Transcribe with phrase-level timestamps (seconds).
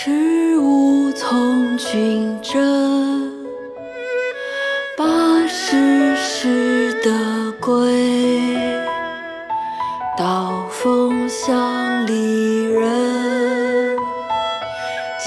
[0.00, 3.32] 十五从军征，
[4.96, 8.56] 八十始得归。
[10.16, 13.96] 道逢乡里人，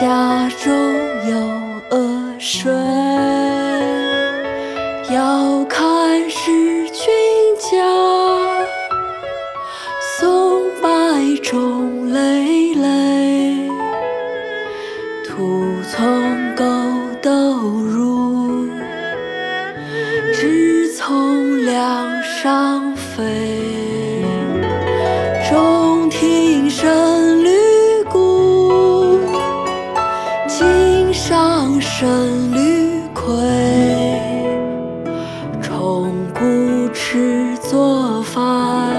[0.00, 0.72] 家中
[1.28, 1.36] 有
[1.90, 2.72] 饿水。
[15.40, 16.66] 不从狗
[17.22, 17.30] 斗
[17.80, 18.68] 入
[20.34, 23.24] 只从梁上飞
[25.48, 27.48] 中庭生旅
[28.10, 29.18] 谷
[30.46, 33.32] 井上生旅葵
[35.62, 38.94] 虫谷吃做饭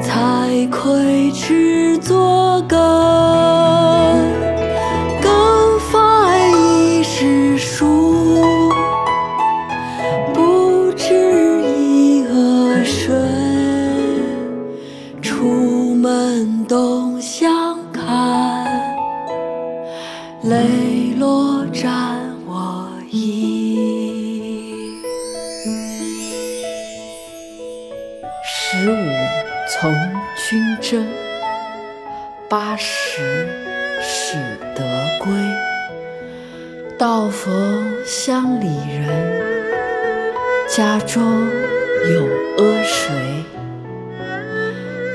[0.00, 2.91] 采葵吃作羹
[16.32, 18.64] 出门东向看，
[20.44, 24.74] 泪落沾我衣。
[28.42, 28.96] 十五
[29.68, 29.92] 从
[30.48, 31.06] 军征，
[32.48, 33.46] 八十
[34.00, 34.38] 始
[34.74, 34.82] 得
[35.22, 35.30] 归。
[36.98, 39.42] 道逢乡里人，
[40.66, 41.22] 家中
[42.10, 42.24] 有
[42.56, 43.41] 阿谁。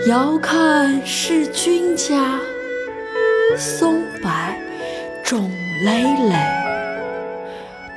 [0.07, 2.39] 遥看是君家，
[3.57, 4.31] 松柏
[5.21, 5.51] 冢
[5.83, 6.35] 累累。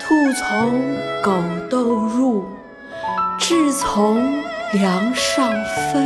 [0.01, 1.33] 兔从狗
[1.71, 2.45] 窦入，
[3.39, 5.53] 雉从梁上
[5.93, 6.01] 飞。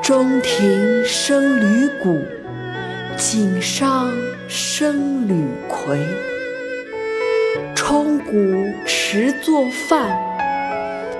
[0.00, 2.24] 中庭生旅谷，
[3.18, 4.10] 井上
[4.48, 5.98] 声吕逵。
[7.74, 8.32] 钟鼓
[8.86, 10.18] 迟作饭，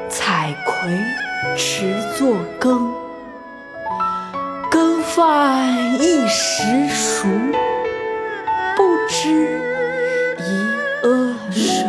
[0.09, 0.91] 采葵
[1.57, 2.93] 持作羹。
[4.71, 7.29] 羹饭一时熟，
[8.77, 9.61] 不知
[10.39, 11.85] 贻阿谁。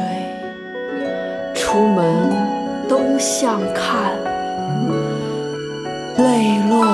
[1.53, 2.31] 出门
[2.88, 4.13] 东向看，
[6.17, 6.85] 泪落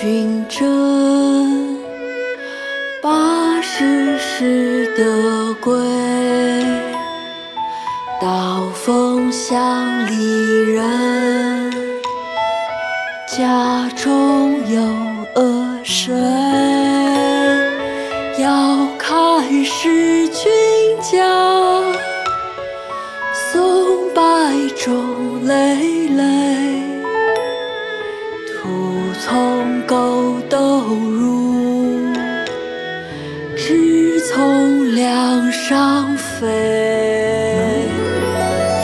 [0.00, 1.76] 军征，
[3.02, 5.74] 八十识得归。
[8.20, 11.72] 道逢乡里人，
[13.26, 14.80] 家中有
[15.34, 16.14] 鹅水。
[18.38, 20.48] 遥看是君
[21.02, 21.82] 家，
[23.52, 24.22] 松柏
[24.76, 26.77] 种累累。
[29.88, 32.12] 狗窦入，
[33.56, 37.88] 雉从梁上飞。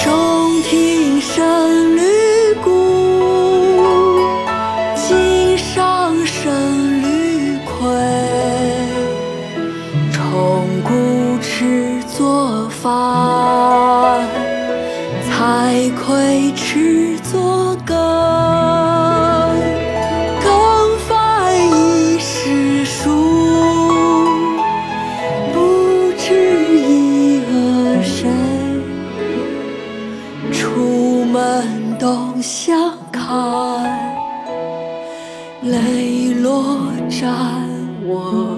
[0.03, 3.85] 中庭生绿谷，
[4.97, 7.87] 井上生绿葵。
[10.11, 14.27] 虫谷吃作饭，
[15.29, 18.34] 菜葵吃作羹。
[33.15, 33.33] 看，
[35.63, 37.31] 泪落沾
[38.05, 38.54] 我